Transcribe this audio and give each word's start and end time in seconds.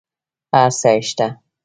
هر 0.53 0.71
څه 0.79 0.91
شته 1.07 1.27